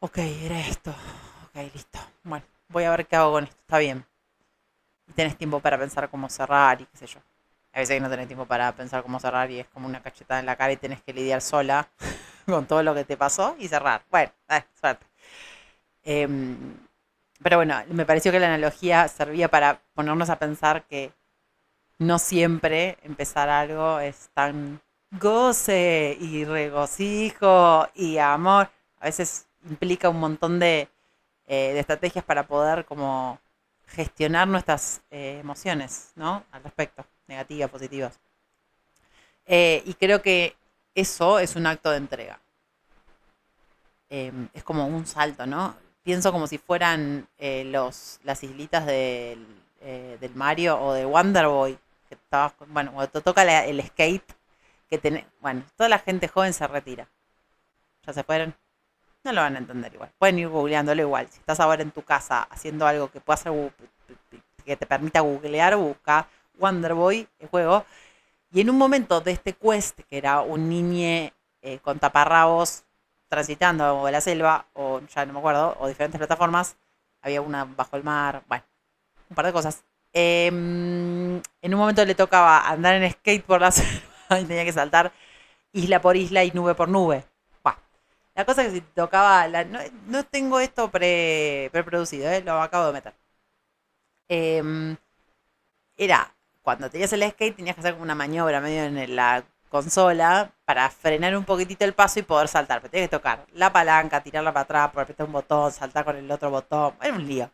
[0.00, 0.90] ok, era esto.
[1.46, 1.98] Ok, listo.
[2.24, 3.56] Bueno, voy a ver qué hago con esto.
[3.60, 4.04] Está bien.
[5.08, 7.20] Y tenés tiempo para pensar cómo cerrar y qué sé yo.
[7.72, 10.40] A veces que no tenés tiempo para pensar cómo cerrar y es como una cachetada
[10.40, 11.88] en la cara y tenés que lidiar sola
[12.46, 14.02] con todo lo que te pasó y cerrar.
[14.10, 15.06] Bueno, eh, suerte.
[16.04, 16.76] Em,
[17.42, 21.12] pero bueno, me pareció que la analogía servía para ponernos a pensar que
[21.98, 24.80] no siempre empezar algo es tan
[25.12, 28.70] goce y regocijo y amor.
[29.00, 30.88] A veces implica un montón de,
[31.46, 33.38] eh, estrategias para poder como
[33.86, 36.44] gestionar nuestras eh, emociones, ¿no?
[36.52, 38.18] Al respecto negativas, positivas.
[39.46, 40.56] Eh, y creo que
[40.94, 42.40] eso es un acto de entrega.
[44.08, 45.74] Em, es como un salto, ¿no?
[46.02, 49.46] Pienso como si fueran eh, los, las islitas del,
[49.80, 51.78] eh, del Mario o de Wonder Boy.
[52.08, 52.18] Que
[52.68, 54.34] bueno, cuando te toca el skate,
[54.90, 57.08] que tiene bueno, toda la gente joven se retira.
[58.06, 58.54] ¿Ya se fueron?
[59.24, 60.10] No lo van a entender igual.
[60.18, 61.28] Pueden ir googleándolo igual.
[61.30, 63.52] Si estás ahora en tu casa haciendo algo que pueda ser
[64.64, 67.84] que te permita googlear, busca Wonderboy, el juego.
[68.52, 72.84] Y en un momento de este quest, que era un niñe eh, con taparrabos
[73.32, 76.76] transitando de la selva, o ya no me acuerdo, o diferentes plataformas,
[77.22, 78.64] había una bajo el mar, bueno,
[79.30, 79.84] un par de cosas.
[80.12, 84.72] Em, en un momento le tocaba andar en skate por la selva y tenía que
[84.72, 85.12] saltar
[85.72, 87.24] isla por isla y nube por nube.
[88.34, 89.46] La cosa que si tocaba,
[90.06, 92.42] no, tengo esto pre, preproducido, ¿eh?
[92.42, 93.14] lo acabo de meter.
[94.28, 94.96] Em,
[95.96, 100.52] era, cuando tenías el skate tenías que hacer como una maniobra medio en la consola
[100.66, 102.80] para frenar un poquitito el paso y poder saltar.
[102.82, 106.30] Pero tenías que tocar la palanca, tirarla para atrás, apretar un botón, saltar con el
[106.30, 106.94] otro botón.
[107.00, 107.50] Era un lío.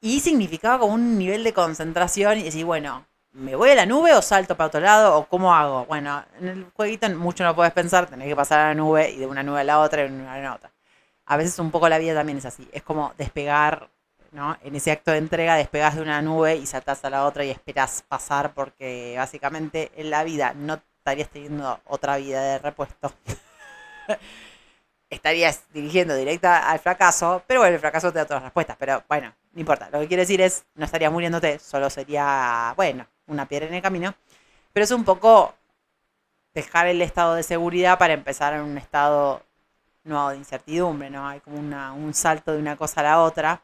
[0.00, 4.14] Y significaba como un nivel de concentración y decir, bueno, ¿me voy a la nube
[4.14, 5.86] o salto para otro lado o cómo hago?
[5.86, 9.16] Bueno, en el jueguito mucho no puedes pensar, tenés que pasar a la nube y
[9.18, 10.70] de una nube a la otra y de una a la otra.
[11.26, 13.90] A veces un poco la vida también es así, es como despegar,
[14.32, 14.56] ¿no?
[14.62, 17.50] En ese acto de entrega despegas de una nube y saltas a la otra y
[17.50, 23.12] esperas pasar porque básicamente en la vida no estarías teniendo otra vida de repuesto.
[25.10, 29.32] estarías dirigiendo directa al fracaso, pero bueno, el fracaso te da las respuestas, pero bueno,
[29.52, 29.88] no importa.
[29.90, 33.82] Lo que quiere decir es, no estarías muriéndote, solo sería, bueno, una piedra en el
[33.82, 34.14] camino.
[34.72, 35.54] Pero es un poco
[36.54, 39.42] dejar el estado de seguridad para empezar en un estado
[40.04, 41.26] nuevo de incertidumbre, ¿no?
[41.26, 43.62] Hay como un salto de una cosa a la otra.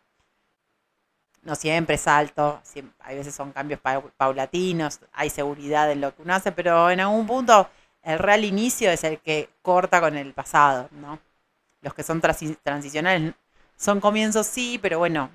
[1.44, 3.80] No siempre salto, siempre, hay veces son cambios
[4.16, 7.68] paulatinos, hay seguridad en lo que uno hace, pero en algún punto
[8.02, 11.18] el real inicio es el que corta con el pasado, ¿no?
[11.82, 13.34] Los que son transicionales
[13.76, 15.30] son comienzos, sí, pero bueno,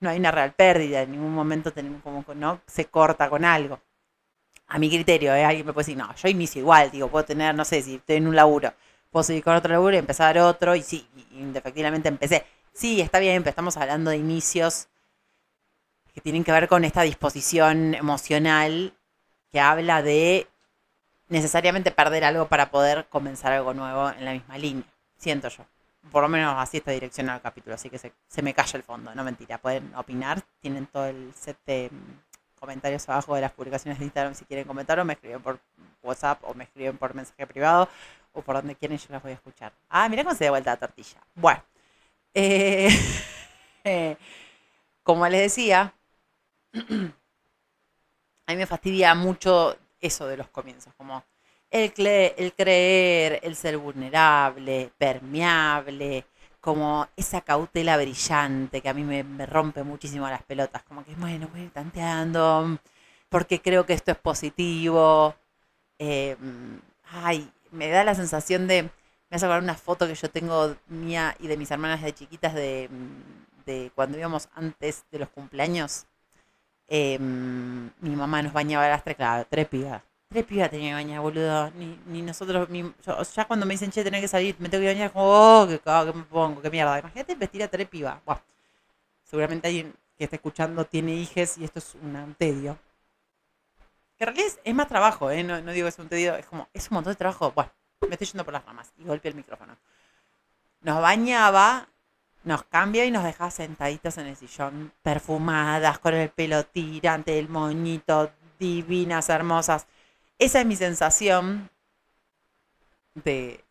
[0.00, 3.80] no hay una real pérdida, en ningún momento tenemos como no se corta con algo.
[4.68, 5.44] A mi criterio, ¿eh?
[5.44, 8.16] alguien me puede decir, no, yo inicio igual, digo, puedo tener, no sé, si estoy
[8.16, 8.72] en un laburo,
[9.10, 11.08] puedo seguir con otro laburo y empezar otro, y sí,
[11.54, 12.46] efectivamente empecé.
[12.72, 14.88] Sí, está bien, pero estamos hablando de inicios
[16.14, 18.94] que tienen que ver con esta disposición emocional
[19.50, 20.48] que habla de
[21.28, 24.86] necesariamente perder algo para poder comenzar algo nuevo en la misma línea,
[25.18, 25.64] siento yo
[26.10, 29.14] por lo menos así está direccionado el capítulo, así que se, me calla el fondo,
[29.14, 33.98] no mentira, pueden opinar, tienen todo el set de mm, comentarios abajo de las publicaciones
[33.98, 35.58] de Instagram si quieren comentar o me escriben por
[36.02, 37.88] WhatsApp o me escriben por mensaje privado
[38.32, 39.72] o por donde quieren yo las voy a escuchar.
[39.88, 41.20] Ah, mira cómo se da vuelta la tortilla.
[41.34, 41.62] Bueno,
[42.34, 42.88] eh,
[45.02, 45.94] como les decía,
[46.74, 51.24] a mí me fastidia mucho eso de los comienzos, como
[51.70, 56.24] el, creer, el ser vulnerable, permeable,
[56.60, 61.48] como esa cautela brillante que a mí me, rompe muchísimo las pelotas, como que, bueno,
[61.52, 62.78] voy tanteando,
[63.28, 65.34] porque creo que esto es positivo.
[65.98, 66.36] Eh,
[67.10, 68.90] ay, me da la sensación de, me
[69.36, 72.88] hace acordar una foto que yo tengo mía y de mis hermanas de chiquitas de,
[73.66, 76.06] de cuando íbamos antes de los cumpleaños.
[76.88, 79.68] Eh, mi mamá nos bañaba a las tres, claro, tres
[80.28, 81.70] Tres pibas tenía que bañar, boludo.
[81.72, 82.82] Ni, ni nosotros, ni,
[83.36, 85.26] ya cuando me dicen, che, tenés que salir, me tengo que bañar, como,
[85.62, 86.98] oh, qué, qué me pongo, qué mierda.
[86.98, 88.20] Imagínate vestir a tres pibas.
[89.24, 92.78] Seguramente alguien que está escuchando tiene hijes y esto es un tedio.
[94.16, 95.42] Que en realidad es, más trabajo, ¿eh?
[95.42, 97.52] No, no, digo que es un tedio, es como, es un montón de trabajo.
[97.52, 99.76] Bueno, me estoy yendo por las ramas y golpeé el micrófono.
[100.82, 101.88] Nos bañaba,
[102.44, 107.48] nos cambia y nos deja sentaditos en el sillón, perfumadas, con el pelo tirante, el
[107.48, 109.86] moñito, divinas, hermosas
[110.38, 111.70] esa es mi sensación
[113.14, 113.64] de,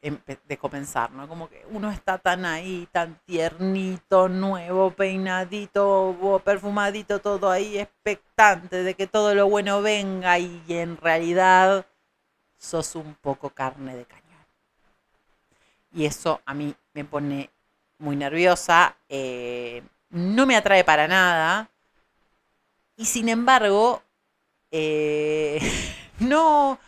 [0.48, 1.28] de, comenzar, ¿no?
[1.28, 8.94] Como que uno está tan ahí, tan tiernito, nuevo, peinadito, perfumadito, todo ahí, expectante de
[8.94, 11.86] que todo lo bueno venga y en realidad
[12.58, 14.24] sos un poco carne de cañón.
[15.92, 17.50] Y eso a mí me pone
[17.98, 21.70] muy nerviosa, eh, no me atrae para nada
[22.96, 24.02] y sin embargo...
[24.72, 25.60] Eh,
[26.20, 26.80] no,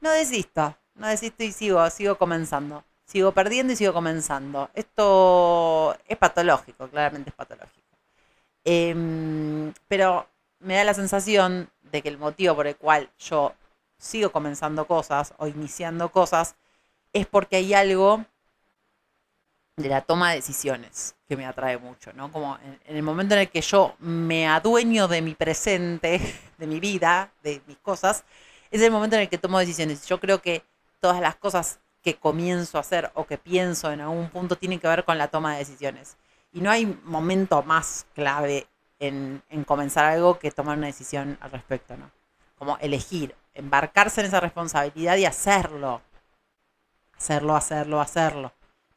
[0.00, 2.84] no desisto, no desisto y sigo, sigo comenzando.
[3.04, 4.70] Sigo perdiendo y sigo comenzando.
[4.74, 7.82] Esto es patológico, claramente es patológico.
[8.64, 10.28] Em, pero
[10.60, 13.54] me da la sensación de que el motivo por el cual yo
[13.98, 16.56] sigo comenzando cosas o iniciando cosas
[17.12, 18.24] es porque hay algo
[19.76, 22.30] de la toma de decisiones que me atrae mucho, ¿no?
[22.30, 26.20] Como en, el momento en el que yo me adueño de mi presente,
[26.58, 28.24] de mi vida, de mis cosas,
[28.70, 30.06] es el momento en el que tomo decisiones.
[30.06, 30.64] Yo creo que
[31.00, 34.88] todas las cosas que comienzo a hacer o que pienso en algún punto tienen que
[34.88, 36.16] ver con la toma de decisiones.
[36.52, 38.66] Y no hay momento más clave
[38.98, 42.10] en, comenzar algo que tomar una decisión al respecto, ¿no?
[42.58, 46.02] Como elegir, embarcarse en esa responsabilidad y hacerlo.
[47.16, 48.52] Hacerlo, hacerlo, hacerlo.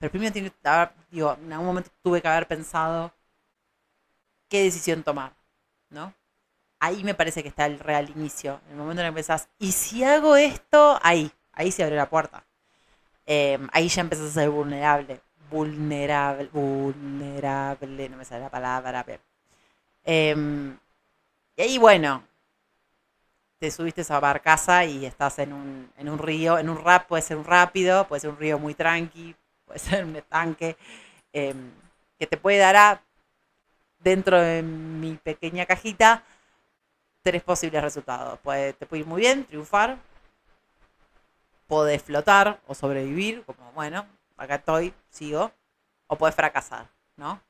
[0.06, 3.12] Pero primero tiene que digo, en algún momento tuve que haber pensado
[4.48, 5.34] qué decisión tomar,
[5.89, 6.13] ¿no?
[6.80, 8.62] ahí me parece que está el real inicio.
[8.70, 12.08] El momento en el que empezás, y si hago esto, ahí, ahí se abre la
[12.08, 12.46] puerta.
[13.26, 15.22] Em, ahí ya empezás a ser vulnerable.
[15.50, 19.20] vulnerable, vulnerable, no me sale la palabra, bien.
[20.04, 20.78] Em,
[21.56, 22.24] y ahí, bueno,
[23.60, 27.08] te subiste a esa barcaza y estás en un, en un río, en un rap,
[27.08, 30.78] puede ser un rápido, puede ser un río muy tranqui, puede ser un estanque,
[31.34, 31.71] em,
[32.17, 33.01] que te puede dar a,
[33.99, 36.23] dentro de mi pequeña cajita,
[37.23, 38.39] tres posibles resultados.
[38.39, 39.97] Puede, te puede ir muy bien, triunfar,
[41.67, 44.06] podés flotar o sobrevivir, como bueno,
[44.38, 45.51] acá estoy, sigo,
[46.08, 47.41] o puedes fracasar, ¿no?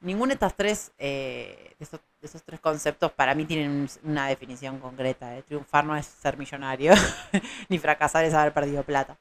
[0.00, 5.34] Ninguno de estas tres, eh, de, esos, tres conceptos para mí tienen una definición concreta.
[5.34, 5.42] ¿eh?
[5.42, 6.92] Triunfar no es ser millonario,
[7.70, 9.16] ni fracasar es haber perdido plata.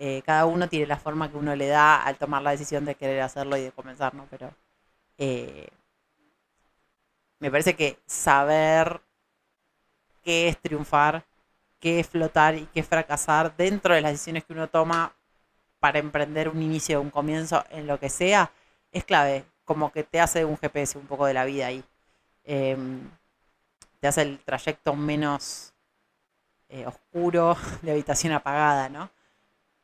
[0.00, 2.94] Eh, cada uno tiene la forma que uno le da al tomar la decisión de
[2.96, 4.26] querer hacerlo y de comenzar, ¿no?
[4.30, 4.52] Pero
[7.38, 9.00] me parece que saber
[10.22, 11.24] qué es triunfar,
[11.80, 15.14] qué es flotar y qué es fracasar dentro de las decisiones que uno toma
[15.80, 18.52] para emprender un inicio, un comienzo en lo que sea,
[18.92, 19.44] es clave.
[19.64, 21.84] Como que te hace un GPS un poco de la vida ahí.
[22.44, 23.10] Em,
[24.00, 25.72] te hace el trayecto menos
[26.68, 29.10] eh, oscuro de habitación apagada, ¿no?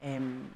[0.00, 0.48] Em,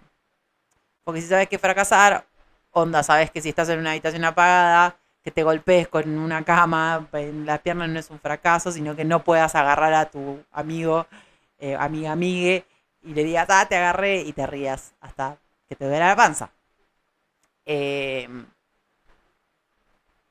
[1.04, 2.24] porque si sabes que fracasar,
[2.72, 7.08] onda, sabes que si estás en una habitación apagada, que te golpees con una cama
[7.12, 11.06] en las piernas no es un fracaso, sino que no puedas agarrar a tu amigo,
[11.58, 12.64] eh, amiga, amigue,
[13.02, 16.50] y le digas, ah, te agarré y te rías hasta que te duele la panza.
[17.64, 18.46] Em,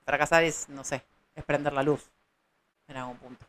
[0.05, 1.03] fracasar es, no sé,
[1.35, 2.09] es prender la luz
[2.87, 3.45] en algún punto.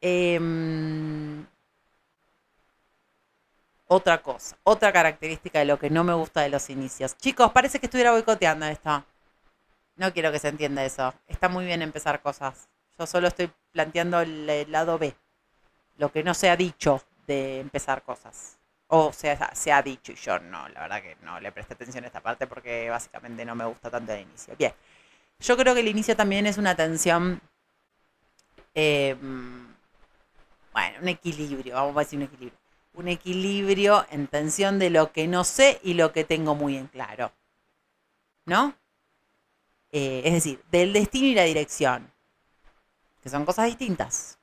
[0.00, 1.46] Em,
[3.88, 7.16] otra cosa, otra característica de lo que no me gusta de los inicios.
[7.16, 9.04] Chicos, parece que estuviera boicoteando esto.
[9.96, 11.14] No quiero que se entienda eso.
[11.26, 12.68] Está muy bien empezar cosas.
[12.98, 15.14] Yo solo estoy planteando el lado B.
[15.98, 18.58] Lo que no se ha dicho de empezar cosas.
[18.88, 22.04] O sea, se ha dicho y yo no, la verdad que no le presté atención
[22.04, 24.54] a esta parte porque básicamente no me gusta tanto el inicio.
[24.56, 24.72] Bien,
[25.40, 27.40] yo creo que el inicio también es una tensión,
[28.74, 29.74] em,
[30.72, 32.65] bueno, un equilibrio, vamos a decir un equilibrio.
[32.96, 36.88] Un equilibrio en tensión de lo que no sé y lo que tengo muy en
[36.88, 37.32] claro.
[38.44, 38.74] ¿No?
[39.92, 42.10] Eh, es decir, del destino y la dirección,
[43.22, 44.38] que son cosas distintas.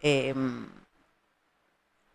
[0.00, 0.68] Em,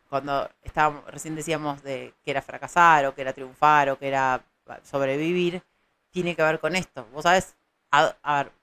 [0.10, 4.44] cuando estábamos, recién decíamos de que era fracasar o que era triunfar o que era
[4.84, 5.64] sobrevivir,
[6.12, 7.08] tiene que ver con esto.
[7.12, 7.56] Vos sabes,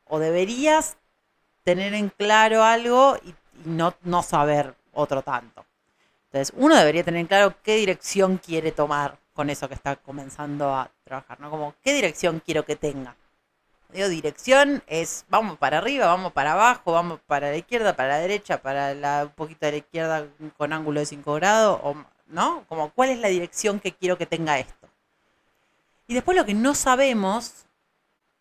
[0.05, 0.97] o deberías
[1.65, 5.60] tener en claro algo y, no, no saber otro tanto.
[6.33, 10.73] Entonces, uno debería tener en claro qué dirección quiere tomar con eso que está comenzando
[10.73, 11.51] a trabajar, ¿no?
[11.51, 13.17] Como, ¿qué dirección quiero que tenga?
[13.93, 18.19] Digo, dirección es vamos para arriba, vamos para abajo, vamos para la izquierda, para la
[18.19, 21.97] derecha, para la, un poquito de la izquierda con ángulo de 5 grados,
[22.29, 22.65] ¿no?
[22.69, 24.89] Como cuál es la dirección que quiero que tenga esto.
[26.07, 27.67] Y después lo que no sabemos,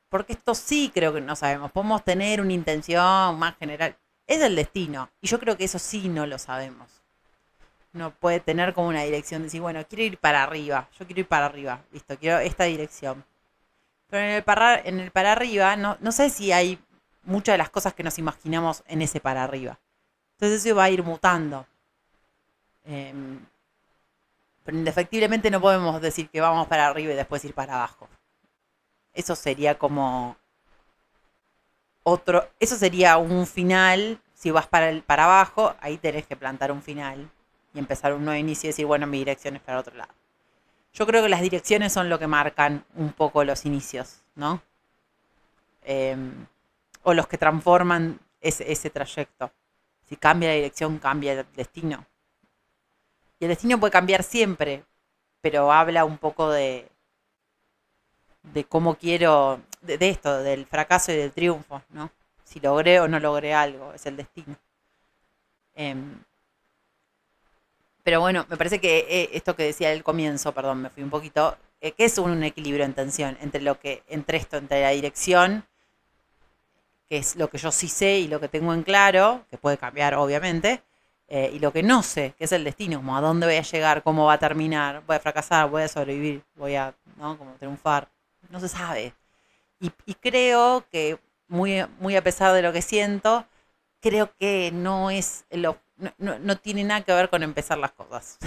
[0.09, 3.95] porque esto sí creo que no sabemos, podemos tener una intención más general,
[4.27, 5.09] es el destino.
[5.21, 6.98] Y yo creo que eso sí no lo sabemos.
[7.93, 11.21] No puede tener como una dirección de decir, bueno, quiero ir para arriba, yo quiero
[11.21, 13.23] ir para arriba, listo, quiero esta dirección
[14.09, 16.79] pero en el para, en el para arriba, no, no sé si hay
[17.23, 19.79] muchas de las cosas que nos imaginamos en ese para arriba.
[20.33, 21.67] Entonces eso va a ir mutando.
[22.85, 23.39] Em,
[24.63, 28.09] pero indefectiblemente no podemos decir que vamos para arriba y después ir para abajo.
[29.13, 30.37] Eso sería como
[32.03, 34.19] otro, eso sería un final.
[34.33, 37.29] Si vas para el para abajo, ahí tenés que plantar un final
[37.73, 40.13] y empezar un nuevo inicio y decir, bueno, mi dirección es para otro lado.
[40.93, 44.61] Yo creo que las direcciones son lo que marcan un poco los inicios, ¿no?
[45.83, 46.45] Em,
[47.03, 49.51] o los que transforman ese, ese trayecto.
[50.07, 52.05] Si cambia la dirección, cambia el destino.
[53.39, 54.83] Y el destino puede cambiar siempre,
[55.41, 56.89] pero habla un poco de,
[58.43, 62.11] de cómo quiero, de, esto, del fracaso y del triunfo, ¿no?
[62.43, 64.55] Si logré o no logré algo, es el destino.
[65.75, 66.19] Em,
[68.03, 71.09] pero bueno, me parece que eh, esto que decía al comienzo, perdón, me fui un
[71.09, 74.89] poquito, eh, que es un, equilibrio en tensión entre lo que, entre esto, entre la
[74.89, 75.65] dirección,
[77.07, 79.77] que es lo que yo sí sé y lo que tengo en claro, que puede
[79.77, 80.81] cambiar obviamente,
[81.27, 83.61] eh, y lo que no sé, que es el destino, como a dónde voy a
[83.61, 87.37] llegar, cómo va a terminar, voy a fracasar, voy a sobrevivir, voy a, ¿no?
[87.37, 88.09] Como triunfar,
[88.49, 89.13] no se sabe.
[89.79, 93.45] Y, creo que muy, muy a pesar de lo que siento,
[94.01, 95.77] creo que no es lo
[96.17, 98.37] no, tiene nada que ver con empezar las cosas.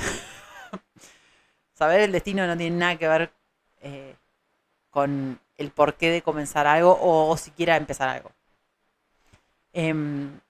[1.75, 3.33] Saber el destino no tiene nada que ver
[3.81, 4.17] eh,
[4.91, 8.31] con el porqué de comenzar algo o, siquiera empezar algo.
[9.73, 10.41] Em,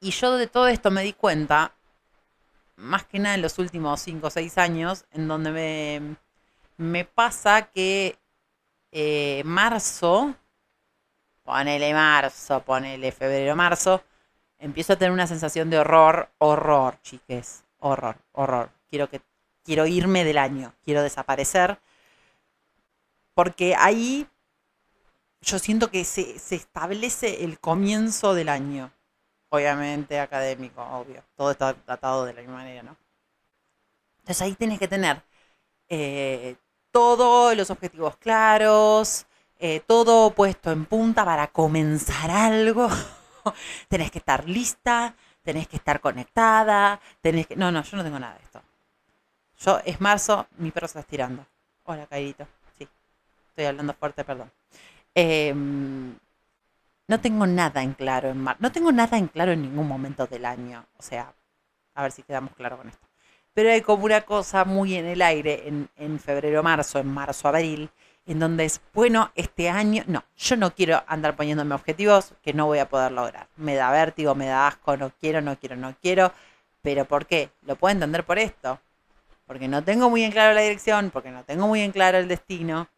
[0.00, 1.72] y yo de todo esto me di cuenta
[2.76, 6.16] más que nada en los últimos 5 o 6 años, en donde me,
[6.76, 8.18] me pasa que
[8.92, 10.34] eh, marzo,
[11.42, 14.02] ponele marzo, ponele febrero, marzo,
[14.58, 18.70] empiezo a tener una sensación de horror, horror, chiques, horror, horror.
[18.88, 19.20] Quiero que
[19.64, 21.78] quiero irme del año, quiero desaparecer,
[23.34, 24.26] porque ahí
[25.40, 28.90] yo siento que se, se establece el comienzo del año,
[29.50, 32.96] obviamente académico, obvio, todo está tratado de la misma manera, ¿no?
[34.20, 35.22] Entonces ahí tienes que tener
[35.88, 36.56] eh,
[36.90, 39.26] todos los objetivos claros,
[39.58, 42.88] eh, todo puesto en punta para comenzar algo.
[43.88, 47.56] tenés que estar lista, tenés que estar conectada, tenés que...
[47.56, 48.62] No, no, yo no tengo nada de esto.
[49.60, 51.44] Yo, es marzo, mi perro está estirando.
[51.84, 52.46] Hola, Cairito.
[52.76, 52.86] Sí,
[53.48, 54.50] estoy hablando fuerte, perdón.
[55.14, 56.14] Em,
[57.08, 58.58] no tengo nada en claro en marzo.
[58.62, 60.84] No tengo nada en claro en ningún momento del año.
[60.98, 61.32] O sea,
[61.94, 63.06] a ver si quedamos claros con esto.
[63.54, 67.48] Pero hay como una cosa muy en el aire en, en febrero, marzo, en marzo,
[67.48, 67.90] abril,
[68.28, 72.66] en donde es, bueno, este año, no, yo no quiero andar poniéndome objetivos que no
[72.66, 73.48] voy a poder lograr.
[73.56, 76.30] Me da vértigo, me da asco, no quiero, no quiero, no quiero.
[76.82, 77.50] Pero ¿por qué?
[77.62, 78.78] Lo puedo entender por esto.
[79.46, 82.28] Porque no tengo muy en claro la dirección, porque no tengo muy en claro el
[82.28, 82.88] destino,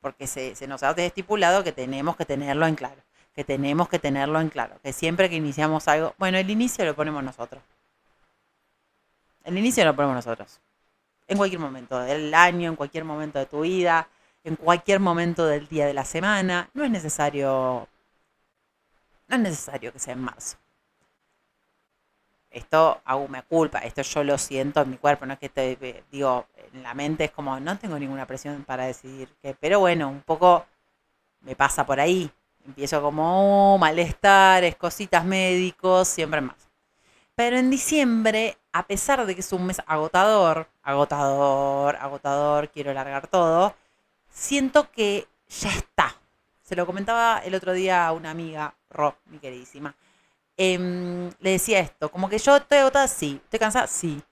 [0.00, 3.02] porque se, se nos ha estipulado que tenemos que tenerlo en claro,
[3.34, 6.94] que tenemos que tenerlo en claro, que siempre que iniciamos algo, bueno, el inicio lo
[6.94, 7.60] ponemos nosotros.
[9.42, 10.60] El inicio lo ponemos nosotros.
[11.26, 14.06] En cualquier momento del año, en cualquier momento de tu vida,
[14.44, 16.70] en cualquier momento del día de la semana.
[16.74, 17.88] No es necesario.
[19.28, 20.56] No es necesario que sea en marzo.
[22.50, 26.04] Esto aún me culpa, esto yo lo siento en mi cuerpo, no es que te
[26.10, 30.10] digo, en la mente es como, no tengo ninguna presión para decidir que, pero bueno,
[30.10, 30.66] un poco
[31.40, 32.30] me pasa por ahí.
[32.66, 36.56] Empiezo como oh, malestares, cositas médicos, siempre más.
[37.34, 43.26] Pero en diciembre, a pesar de que es un mes agotador, agotador, agotador, quiero largar
[43.26, 43.74] todo,
[44.32, 46.16] siento que ya está.
[46.62, 49.94] Se lo comentaba el otro día a una amiga, Rob, mi queridísima.
[50.56, 54.22] Em, le decía esto, como que yo estoy agotada, sí, estoy cansada, sí.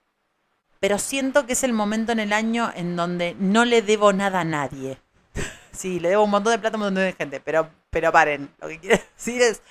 [0.79, 4.41] Pero siento que es el momento en el año en donde no le debo nada
[4.41, 4.99] a nadie.
[5.73, 8.51] sí, le debo un montón de plata a un montón de gente, pero, pero paren.
[8.61, 9.63] Lo que quiero decir es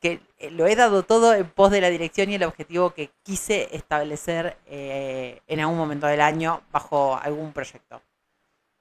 [0.00, 3.10] que eh, lo he dado todo en pos de la dirección y el objetivo que
[3.22, 8.02] quise establecer eh, en algún momento del año bajo algún proyecto.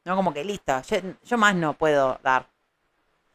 [0.06, 0.82] No como que listo,
[1.24, 2.48] yo, más no puedo dar.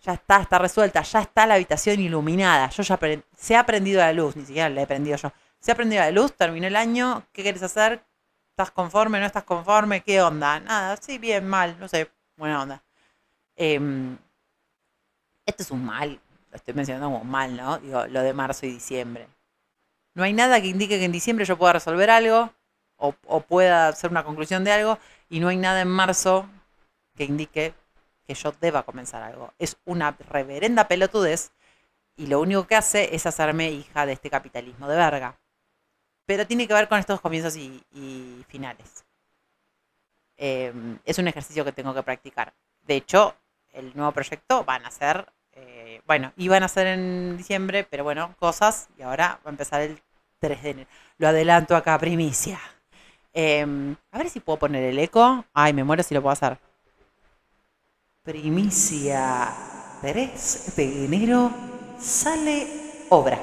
[0.02, 2.68] Ya está, está resuelta, ya está la habitación iluminada.
[2.70, 2.98] Yo ya
[3.36, 5.32] se ha prendido la luz, ni siquiera la he prendido yo.
[5.60, 8.04] Se ha prendido la luz, terminó el año, ¿qué quieres hacer?
[8.50, 9.20] ¿Estás conforme?
[9.20, 10.02] ¿No estás conforme?
[10.02, 10.60] ¿Qué onda?
[10.60, 12.82] Nada, sí, bien, mal, no sé, buena onda.
[13.56, 13.80] Eh,
[15.46, 16.20] este es un mal,
[16.52, 17.78] estoy mencionando como mal, ¿no?
[17.78, 19.28] Digo, lo de marzo y diciembre.
[20.14, 22.52] No hay nada que indique que en diciembre yo pueda resolver algo
[22.96, 24.98] o, pueda hacer una conclusión de algo
[25.28, 26.48] y no hay nada en marzo
[27.16, 27.74] que indique
[28.26, 29.52] que yo deba comenzar algo.
[29.58, 31.52] Es una reverenda pelotudez
[32.16, 35.38] y lo único que hace es hacerme hija de este capitalismo de verga.
[36.26, 39.04] Pero tiene que ver con estos comienzos y, finales.
[40.36, 42.52] Em, es un ejercicio que tengo que practicar.
[42.82, 43.36] De hecho,
[43.72, 45.26] el nuevo proyecto van a ser
[45.56, 49.80] eh, bueno, iban a ser en diciembre, pero bueno, cosas, y ahora va a empezar
[49.80, 50.00] el
[50.38, 50.90] 3 de enero.
[51.18, 52.60] Lo adelanto acá, primicia.
[53.32, 55.44] Em, a ver si puedo poner el eco.
[55.54, 56.58] Ay, me muero si lo puedo hacer.
[58.26, 59.54] Primicia
[60.02, 61.48] 3 de enero
[61.96, 62.66] sale
[63.08, 63.38] obra.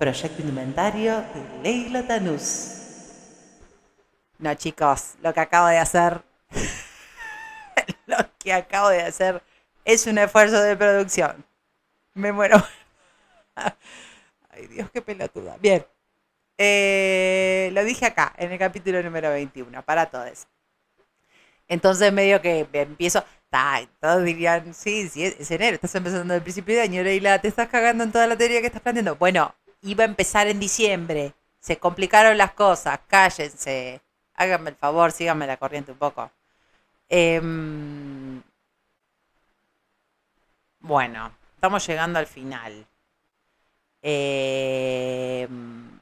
[0.00, 2.72] Proyecto inventario de Leila Tanús.
[4.40, 6.24] No, chicos, lo que acabo de hacer.
[8.06, 9.44] lo que acabo de hacer
[9.84, 11.44] es un esfuerzo de producción.
[12.14, 12.60] Me muero.
[14.50, 15.56] Ay, Dios, qué pelotuda.
[15.60, 15.86] Bien.
[16.58, 20.48] Eh, lo dije acá, en el capítulo número 21, para todos.
[21.68, 23.24] Entonces, medio que empiezo.
[24.00, 27.68] todos dirían, sí, sí, es enero, estás empezando el principio de año, Leila, te estás
[27.68, 29.16] cagando en toda la teoría que estás planteando.
[29.16, 31.34] Bueno, iba a empezar en diciembre.
[31.60, 34.00] Se complicaron las cosas, cállense.
[34.34, 36.30] Háganme el favor, síganme la corriente un poco.
[37.08, 37.40] Eh,
[40.80, 42.86] bueno, estamos llegando al final.
[44.02, 45.97] Eh, ¿Qué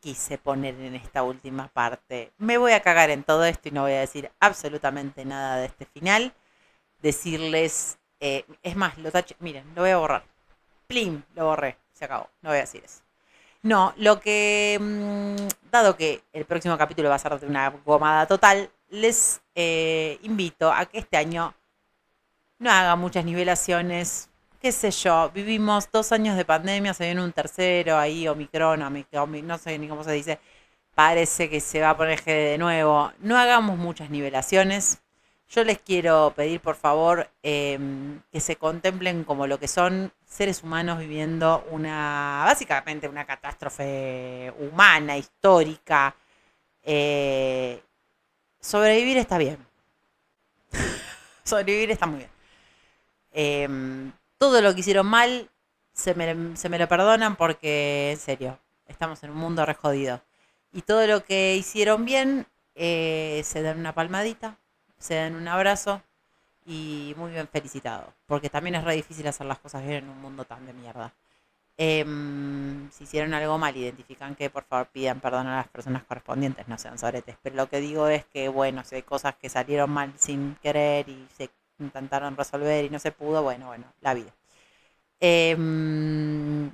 [0.00, 2.32] quise poner en esta última parte?
[2.38, 5.66] Me voy a cagar en todo esto y no voy a decir absolutamente nada de
[5.66, 6.32] este final.
[7.02, 10.24] Decirles, eh, es más, lo taché, miren, lo voy a borrar.
[10.86, 13.02] Plim, lo borré, se acabó, no voy a decir eso.
[13.62, 18.26] No, lo que, mm, dado que el próximo capítulo va a ser de una gomada
[18.26, 21.54] total, les eh, invito a que este año
[22.58, 24.29] no haga muchas nivelaciones,
[24.60, 29.46] qué sé yo, vivimos dos años de pandemia, se viene un tercero ahí, Omicron, Omicron
[29.46, 30.38] no sé ni cómo se dice.
[30.94, 33.12] parece que se va a poner de nuevo.
[33.20, 35.00] No hagamos muchas nivelaciones.
[35.48, 40.62] Yo les quiero pedir, por favor, em, que se contemplen como lo que son seres
[40.62, 46.14] humanos viviendo una, básicamente una catástrofe humana, histórica.
[46.84, 47.82] Eh,
[48.60, 49.58] sobrevivir está bien.
[51.44, 52.30] sobrevivir está muy bien.
[53.32, 55.50] Em, todo lo que hicieron mal
[55.92, 60.22] se me, se me lo perdonan porque, en serio, estamos en un mundo re jodido.
[60.72, 64.56] Y todo lo que hicieron bien, eh, se dan una palmadita,
[64.98, 66.02] se dan un abrazo
[66.64, 68.14] y muy bien felicitado.
[68.26, 71.12] Porque también es re difícil hacer las cosas bien en un mundo tan de mierda.
[71.76, 76.66] Em, si hicieron algo mal, identifican que por favor pidan perdón a las personas correspondientes,
[76.66, 77.36] no sean soretes.
[77.42, 81.10] Pero lo que digo es que, bueno, si hay cosas que salieron mal sin querer
[81.10, 81.50] y se
[81.80, 84.32] intentaron resolver y no se pudo, bueno, bueno, la vida.
[85.20, 86.72] Em,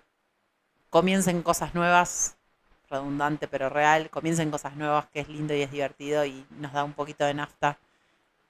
[0.90, 2.36] comiencen cosas nuevas,
[2.90, 6.84] redundante pero real, comiencen cosas nuevas que es lindo y es divertido y nos da
[6.84, 7.78] un poquito de nafta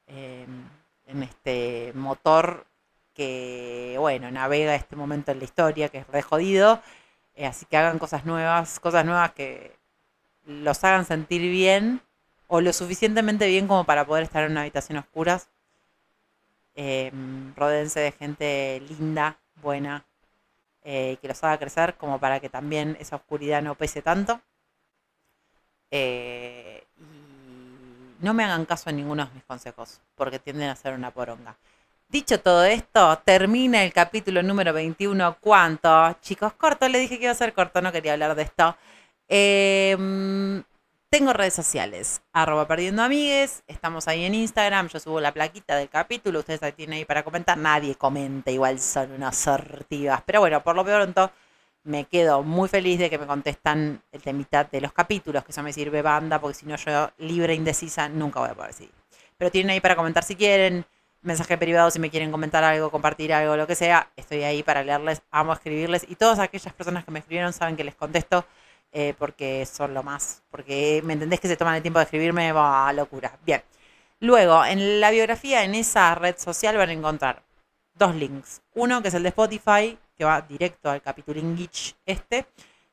[0.06, 0.68] em,
[1.06, 2.66] en este motor
[3.14, 6.82] que, bueno, navega este momento en la historia, que es re jodido.
[7.34, 9.76] Eh, así que hagan cosas nuevas, cosas nuevas que
[10.46, 12.00] los hagan sentir bien
[12.48, 15.40] o lo suficientemente bien como para poder estar en una habitación oscura.
[16.76, 17.10] Eh,
[17.56, 20.04] rodense de gente linda, buena,
[20.84, 24.40] eh, que los haga crecer como para que también esa oscuridad no pese tanto.
[25.90, 30.94] Eh, y no me hagan caso en ninguno de mis consejos, porque tienden a ser
[30.94, 31.56] una poronga.
[32.08, 35.38] Dicho todo esto, termina el capítulo número 21.
[35.40, 36.14] ¿Cuánto?
[36.20, 38.76] Chicos, corto, le dije que iba a ser corto, no quería hablar de esto.
[39.28, 40.62] Eh,
[41.16, 45.88] tengo redes sociales, arroba perdiendo amigues, estamos ahí en Instagram, yo subo la plaquita del
[45.88, 50.62] capítulo, ustedes la tienen ahí para comentar, nadie comenta, igual son unas sortivas, pero bueno,
[50.62, 51.30] por lo pronto
[51.84, 55.62] me quedo muy feliz de que me contestan el temita de los capítulos, que eso
[55.62, 58.92] me sirve banda, porque si no yo libre, indecisa, nunca voy a poder seguir.
[59.38, 60.84] Pero tienen ahí para comentar si quieren,
[61.22, 64.84] mensaje privado si me quieren comentar algo, compartir algo, lo que sea, estoy ahí para
[64.84, 68.44] leerles, amo escribirles y todas aquellas personas que me escribieron saben que les contesto
[68.98, 72.50] eh, porque son lo más, porque me entendés que se toman el tiempo de escribirme,
[72.52, 73.38] va, locura.
[73.44, 73.62] Bien.
[74.20, 77.42] Luego, en la biografía, en esa red social van a encontrar
[77.92, 78.62] dos links.
[78.72, 82.46] Uno que es el de Spotify, que va directo al capítulo Ingich este,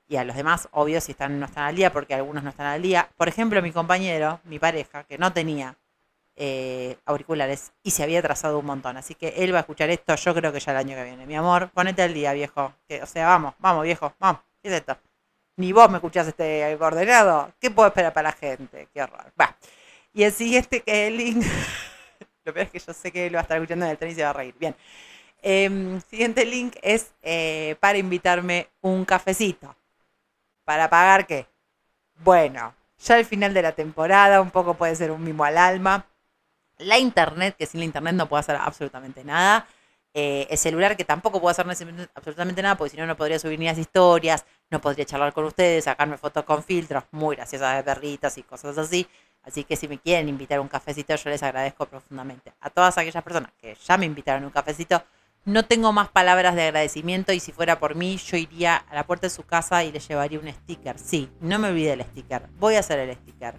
[0.06, 2.68] y a los demás, obvio, si están, no están al día, porque algunos no están
[2.68, 3.10] al día.
[3.16, 5.78] Por ejemplo, mi compañero, mi pareja, que no tenía
[6.36, 8.98] eh, auriculares y se había trazado un montón.
[8.98, 11.26] Así que él va a escuchar esto, yo creo que ya el año que viene.
[11.26, 12.74] Mi amor, ponete al día, viejo.
[12.90, 14.42] Que, o sea, vamos, vamos, viejo, vamos.
[14.62, 14.98] ¿Qué es esto?
[15.56, 17.54] Ni vos me escuchás este ordenado.
[17.60, 18.88] ¿Qué puedo esperar para la gente?
[18.94, 19.32] Qué horror.
[19.40, 19.56] Va.
[20.14, 21.46] Y el siguiente que el link.
[22.46, 24.12] Lo peor es que yo sé que él va a estar escuchando en el tren
[24.12, 24.56] y se va a reír.
[24.60, 24.76] Bien.
[25.42, 29.76] Eh, siguiente link es eh, para invitarme un cafecito.
[30.64, 31.48] ¿Para pagar qué?
[32.24, 36.06] Bueno, ya al final de la temporada, un poco puede ser un mimo al alma.
[36.78, 39.68] La internet, que sin la internet no puedo hacer absolutamente nada.
[40.14, 41.66] Eh, el celular, que tampoco puedo hacer
[42.14, 45.46] absolutamente nada, porque si no, no podría subir ni las historias, no podría charlar con
[45.46, 49.08] ustedes, sacarme fotos con filtros, muy graciosas de perritas y cosas así.
[49.44, 52.54] Así que si me quieren invitar a un cafecito, yo les agradezco profundamente.
[52.60, 55.04] A todas aquellas personas que ya me invitaron a un cafecito,
[55.46, 59.06] no tengo más palabras de agradecimiento y si fuera por mí, yo iría a la
[59.06, 60.98] puerta de su casa y le llevaría un sticker.
[60.98, 62.48] Sí, no me olvide el sticker.
[62.58, 63.54] Voy a hacer el sticker.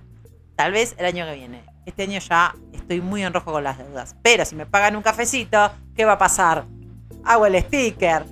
[0.57, 1.65] Tal vez el año que viene.
[1.87, 4.17] Este año ya estoy muy en rojo con las deudas.
[4.23, 6.65] Pero si me pagan un cafecito, ¿qué va a pasar?
[7.25, 8.25] Hago el sticker.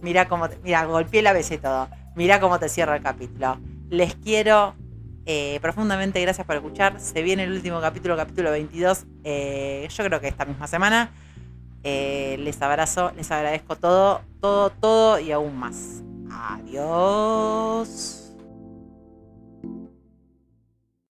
[0.00, 1.88] Mira cómo mira, golpeé la vez y todo.
[2.14, 3.58] Mira cómo te cierra el capítulo.
[3.90, 4.74] Les quiero
[5.26, 7.00] eh, profundamente, gracias por escuchar.
[7.00, 9.04] Se viene el último capítulo, capítulo 22.
[9.24, 11.10] Eh, yo creo que esta misma semana.
[11.82, 16.02] Eh, les abrazo, les agradezco todo, todo, todo y aún más.
[16.30, 18.23] Adiós.